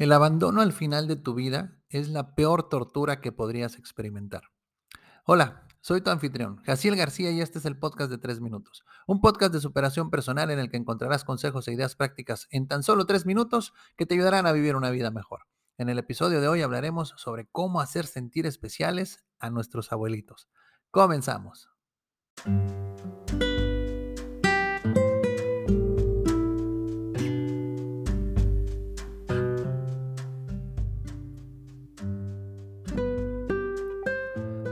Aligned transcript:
El 0.00 0.12
abandono 0.12 0.62
al 0.62 0.72
final 0.72 1.06
de 1.08 1.16
tu 1.16 1.34
vida 1.34 1.76
es 1.90 2.08
la 2.08 2.34
peor 2.34 2.70
tortura 2.70 3.20
que 3.20 3.32
podrías 3.32 3.76
experimentar. 3.76 4.44
Hola, 5.26 5.68
soy 5.82 6.00
tu 6.00 6.08
anfitrión, 6.08 6.56
Jaciel 6.64 6.96
García, 6.96 7.30
y 7.32 7.42
este 7.42 7.58
es 7.58 7.66
el 7.66 7.78
podcast 7.78 8.10
de 8.10 8.16
3 8.16 8.40
minutos. 8.40 8.86
Un 9.06 9.20
podcast 9.20 9.52
de 9.52 9.60
superación 9.60 10.08
personal 10.08 10.50
en 10.50 10.58
el 10.58 10.70
que 10.70 10.78
encontrarás 10.78 11.22
consejos 11.22 11.68
e 11.68 11.74
ideas 11.74 11.96
prácticas 11.96 12.48
en 12.50 12.66
tan 12.66 12.82
solo 12.82 13.04
3 13.04 13.26
minutos 13.26 13.74
que 13.94 14.06
te 14.06 14.14
ayudarán 14.14 14.46
a 14.46 14.52
vivir 14.52 14.74
una 14.74 14.88
vida 14.88 15.10
mejor. 15.10 15.40
En 15.76 15.90
el 15.90 15.98
episodio 15.98 16.40
de 16.40 16.48
hoy 16.48 16.62
hablaremos 16.62 17.12
sobre 17.18 17.46
cómo 17.52 17.82
hacer 17.82 18.06
sentir 18.06 18.46
especiales 18.46 19.26
a 19.38 19.50
nuestros 19.50 19.92
abuelitos. 19.92 20.48
Comenzamos. 20.90 21.68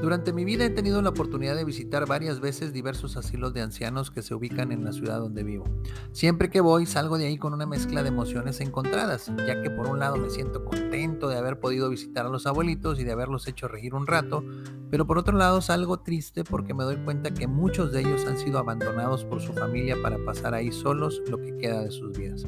Durante 0.01 0.33
mi 0.33 0.45
vida 0.45 0.65
he 0.65 0.71
tenido 0.71 1.03
la 1.03 1.09
oportunidad 1.09 1.57
de 1.57 1.65
visitar 1.65 2.07
varias 2.07 2.39
veces 2.39 2.73
diversos 2.73 3.17
asilos 3.17 3.53
de 3.53 3.63
ancianos 3.63 4.13
que 4.13 4.23
se 4.23 4.33
ubican 4.33 4.71
en 4.71 4.85
la 4.85 4.93
ciudad 4.93 5.19
donde 5.19 5.43
vivo. 5.43 5.65
Siempre 6.13 6.51
que 6.51 6.61
voy 6.61 6.87
salgo 6.87 7.19
de 7.19 7.27
ahí 7.27 7.37
con 7.37 7.53
una 7.53 7.67
mezcla 7.67 8.05
de 8.05 8.11
emociones 8.11 8.61
encontradas, 8.61 9.33
ya 9.45 9.61
que 9.61 9.71
por 9.71 9.89
un 9.89 9.99
lado 9.99 10.17
me 10.17 10.31
siento 10.31 10.65
contento 10.65 11.29
de 11.29 11.37
haber 11.37 11.59
podido 11.59 11.91
visitar 11.91 12.27
a 12.27 12.29
los 12.29 12.47
abuelitos 12.47 13.01
y 13.01 13.05
de 13.05 13.11
haberlos 13.11 13.49
hecho 13.49 13.67
reír 13.67 13.93
un 13.93 14.07
rato, 14.07 14.45
pero 14.89 15.05
por 15.05 15.19
otro 15.19 15.37
lado 15.37 15.61
salgo 15.61 15.99
triste 15.99 16.45
porque 16.45 16.75
me 16.75 16.85
doy 16.85 16.99
cuenta 16.99 17.35
que 17.35 17.49
muchos 17.49 17.91
de 17.91 18.01
ellos 18.01 18.25
han 18.25 18.39
sido 18.39 18.61
abandonados 18.61 19.25
por 19.25 19.41
su 19.41 19.53
familia 19.53 19.97
para 20.01 20.19
pasar 20.25 20.55
ahí 20.55 20.71
solos 20.71 21.21
lo 21.29 21.39
que 21.39 21.57
queda 21.57 21.83
de 21.83 21.91
sus 21.91 22.17
vidas. 22.17 22.47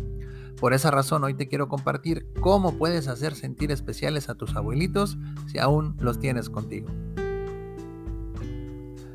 Por 0.60 0.72
esa 0.72 0.92
razón 0.92 1.24
hoy 1.24 1.34
te 1.34 1.48
quiero 1.48 1.68
compartir 1.68 2.28
cómo 2.40 2.78
puedes 2.78 3.08
hacer 3.08 3.34
sentir 3.34 3.72
especiales 3.72 4.28
a 4.28 4.36
tus 4.36 4.54
abuelitos 4.54 5.18
si 5.46 5.58
aún 5.58 5.96
los 5.98 6.20
tienes 6.20 6.48
contigo. 6.48 6.90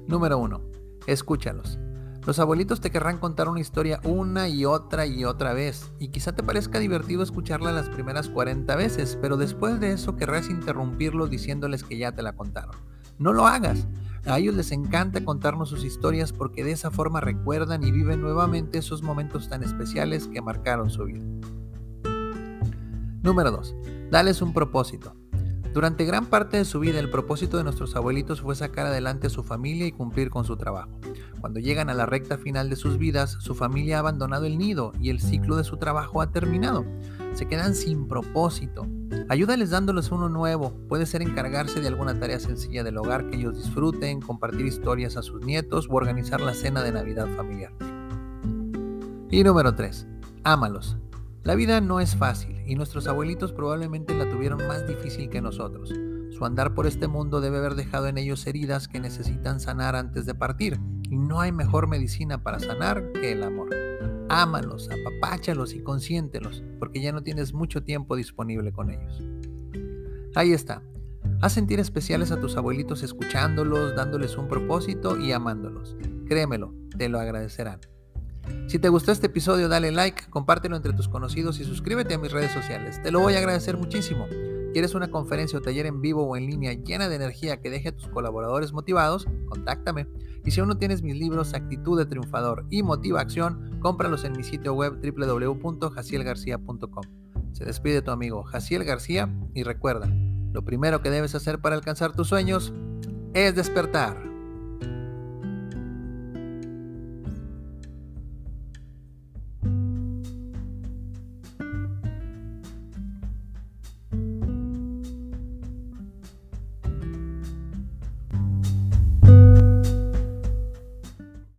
Número 0.08 0.38
1. 0.38 0.62
Escúchalos. 1.08 1.80
Los 2.28 2.38
abuelitos 2.38 2.80
te 2.80 2.92
querrán 2.92 3.18
contar 3.18 3.50
una 3.50 3.60
historia 3.60 4.00
una 4.04 4.48
y 4.48 4.66
otra 4.66 5.08
y 5.08 5.26
otra 5.26 5.54
vez, 5.54 5.92
y 6.00 6.10
quizá 6.10 6.36
te 6.36 6.44
parezca 6.44 6.80
divertido 6.80 7.24
escucharla 7.24 7.72
las 7.72 7.90
primeras 7.90 8.30
40 8.30 8.76
veces, 8.76 9.18
pero 9.20 9.36
después 9.36 9.80
de 9.80 9.94
eso 9.94 10.16
querrás 10.16 10.50
interrumpirlo 10.50 11.28
diciéndoles 11.28 11.84
que 11.84 11.98
ya 11.98 12.12
te 12.12 12.22
la 12.22 12.34
contaron. 12.34 12.76
No 13.18 13.34
lo 13.34 13.48
hagas. 13.48 13.88
A 14.26 14.38
ellos 14.38 14.56
les 14.56 14.72
encanta 14.72 15.24
contarnos 15.24 15.70
sus 15.70 15.84
historias 15.84 16.34
porque 16.34 16.64
de 16.64 16.72
esa 16.72 16.92
forma 16.92 17.20
recuerdan 17.20 17.84
y 17.84 17.92
viven 17.92 18.22
nuevamente 18.22 18.78
esos 18.78 19.02
momentos 19.02 19.50
tan 19.50 19.64
especiales 19.64 20.28
que 20.28 20.42
marcaron 20.42 20.90
su 20.90 21.06
vida. 21.06 21.26
Número 23.24 23.52
2. 23.52 23.76
Dales 24.12 24.42
un 24.42 24.54
propósito. 24.54 25.16
Durante 25.76 26.06
gran 26.06 26.28
parte 26.28 26.56
de 26.56 26.64
su 26.64 26.80
vida 26.80 27.02
el 27.02 27.10
propósito 27.10 27.58
de 27.58 27.66
nuestros 27.66 27.98
abuelitos 27.98 28.40
fue 28.40 28.56
sacar 28.56 28.86
adelante 28.86 29.28
a 29.28 29.30
su 29.30 29.44
familia 29.44 29.86
y 29.86 29.92
cumplir 29.92 30.30
con 30.30 30.46
su 30.46 30.56
trabajo. 30.56 31.02
Cuando 31.42 31.60
llegan 31.60 31.90
a 31.90 31.94
la 31.94 32.06
recta 32.06 32.38
final 32.38 32.70
de 32.70 32.78
sus 32.78 32.98
vidas, 32.98 33.36
su 33.42 33.56
familia 33.56 33.98
ha 33.98 34.00
abandonado 34.00 34.46
el 34.46 34.58
nido 34.58 34.94
y 35.02 35.10
el 35.10 35.20
ciclo 35.20 35.58
de 35.58 35.66
su 35.66 35.76
trabajo 35.76 36.22
ha 36.22 36.32
terminado. 36.32 36.86
Se 37.34 37.48
quedan 37.50 37.76
sin 37.76 38.08
propósito. 38.08 38.88
Ayúdales 39.28 39.70
dándoles 39.70 40.12
uno 40.12 40.30
nuevo. 40.30 40.72
Puede 40.88 41.06
ser 41.06 41.22
encargarse 41.22 41.82
de 41.82 41.90
alguna 41.90 42.18
tarea 42.18 42.40
sencilla 42.40 42.82
del 42.86 42.98
hogar 42.98 43.30
que 43.30 43.36
ellos 43.36 43.58
disfruten, 43.58 44.22
compartir 44.22 44.66
historias 44.66 45.18
a 45.18 45.24
sus 45.24 45.46
nietos 45.46 45.90
o 45.90 45.96
organizar 45.96 46.40
la 46.40 46.54
cena 46.54 46.84
de 46.84 46.94
Navidad 46.94 47.28
familiar. 47.36 47.74
Y 49.30 49.44
número 49.44 49.76
3. 49.76 50.08
Ámalos. 50.46 50.96
La 51.46 51.54
vida 51.54 51.80
no 51.80 52.00
es 52.00 52.16
fácil 52.16 52.60
y 52.66 52.74
nuestros 52.74 53.06
abuelitos 53.06 53.54
probablemente 53.54 54.16
la 54.16 54.28
tuvieron 54.28 54.66
más 54.68 54.88
difícil 54.88 55.30
que 55.30 55.42
nosotros. 55.42 55.94
Su 56.32 56.44
andar 56.44 56.74
por 56.74 56.88
este 56.88 57.08
mundo 57.08 57.40
debe 57.40 57.60
haber 57.60 57.76
dejado 57.76 58.08
en 58.08 58.18
ellos 58.18 58.48
heridas 58.48 58.88
que 58.88 59.00
necesitan 59.00 59.60
sanar 59.60 59.96
antes 59.96 60.26
de 60.26 60.34
partir, 60.34 60.80
y 61.04 61.18
no 61.18 61.40
hay 61.40 61.52
mejor 61.52 61.88
medicina 61.88 62.42
para 62.42 62.60
sanar 62.60 63.12
que 63.12 63.32
el 63.32 63.44
amor. 63.44 63.70
Ámalos, 64.28 64.90
apapáchalos 64.90 65.76
y 65.76 65.84
consiéntelos, 65.84 66.64
porque 66.80 67.00
ya 67.00 67.12
no 67.12 67.22
tienes 67.22 67.54
mucho 67.54 67.84
tiempo 67.84 68.16
disponible 68.16 68.72
con 68.72 68.90
ellos. 68.90 69.22
Ahí 70.34 70.52
está. 70.52 70.82
Haz 71.42 71.54
sentir 71.54 71.80
especiales 71.80 72.32
a 72.32 72.42
tus 72.42 72.58
abuelitos 72.58 73.04
escuchándolos, 73.04 73.96
dándoles 73.96 74.36
un 74.36 74.48
propósito 74.48 75.20
y 75.20 75.32
amándolos. 75.32 75.96
Créemelo, 76.28 76.74
te 76.98 77.08
lo 77.08 77.20
agradecerán. 77.20 77.82
Si 78.68 78.80
te 78.80 78.90
gustó 78.90 79.12
este 79.12 79.28
episodio, 79.28 79.70
dale 79.70 79.92
like, 79.92 80.24
compártelo 80.30 80.76
entre 80.76 80.94
tus 80.94 81.08
conocidos 81.08 81.60
y 81.60 81.64
suscríbete 81.64 82.16
a 82.16 82.18
mis 82.18 82.32
redes 82.32 82.52
sociales. 82.52 83.02
Te 83.02 83.12
lo 83.12 83.20
voy 83.20 83.36
a 83.36 83.38
agradecer 83.38 83.78
muchísimo. 83.78 84.28
¿Quieres 84.74 84.94
una 84.94 85.10
conferencia 85.10 85.58
o 85.58 85.62
taller 85.62 85.86
en 85.86 86.02
vivo 86.02 86.24
o 86.24 86.36
en 86.36 86.48
línea 86.48 86.74
llena 86.74 87.08
de 87.08 87.16
energía 87.16 87.62
que 87.62 87.70
deje 87.70 87.90
a 87.90 87.96
tus 87.96 88.10
colaboradores 88.10 88.74
motivados? 88.74 89.26
Contáctame. 89.48 90.08
Y 90.44 90.52
si 90.52 90.60
aún 90.60 90.68
no 90.68 90.78
tienes 90.78 91.02
mis 91.02 91.16
libros 91.16 91.54
Actitud 91.54 91.98
de 91.98 92.06
Triunfador 92.06 92.66
y 92.70 92.84
Motiva 92.84 93.22
Acción, 93.22 93.80
cómpralos 93.80 94.26
en 94.26 94.34
mi 94.34 94.44
sitio 94.44 94.74
web 94.74 95.00
www.jacielgarcía.com. 95.02 97.04
Se 97.54 97.64
despide 97.64 98.02
tu 98.02 98.12
amigo 98.12 98.44
Jaciel 98.44 98.84
García 98.84 99.34
y 99.54 99.64
recuerda, 99.64 100.10
lo 100.52 100.66
primero 100.66 101.02
que 101.02 101.10
debes 101.10 101.36
hacer 101.36 101.60
para 101.60 101.76
alcanzar 101.76 102.14
tus 102.14 102.28
sueños 102.28 102.74
es 103.34 103.56
despertar. 103.56 104.25